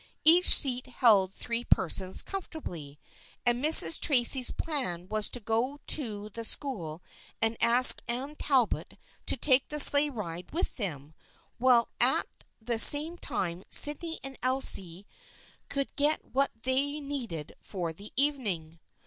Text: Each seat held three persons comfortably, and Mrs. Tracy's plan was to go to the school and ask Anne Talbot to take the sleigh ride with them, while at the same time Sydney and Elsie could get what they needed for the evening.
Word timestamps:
Each 0.25 0.49
seat 0.55 0.87
held 0.87 1.31
three 1.35 1.63
persons 1.63 2.23
comfortably, 2.23 2.97
and 3.45 3.63
Mrs. 3.63 3.99
Tracy's 3.99 4.49
plan 4.49 5.07
was 5.07 5.29
to 5.29 5.39
go 5.39 5.77
to 5.85 6.29
the 6.29 6.43
school 6.43 7.03
and 7.39 7.55
ask 7.61 8.01
Anne 8.07 8.33
Talbot 8.35 8.97
to 9.27 9.37
take 9.37 9.67
the 9.69 9.79
sleigh 9.79 10.09
ride 10.09 10.51
with 10.53 10.77
them, 10.77 11.13
while 11.59 11.87
at 11.99 12.25
the 12.59 12.79
same 12.79 13.15
time 13.19 13.63
Sydney 13.67 14.19
and 14.23 14.39
Elsie 14.41 15.05
could 15.69 15.95
get 15.95 16.25
what 16.33 16.49
they 16.63 16.99
needed 16.99 17.53
for 17.61 17.93
the 17.93 18.11
evening. 18.15 18.79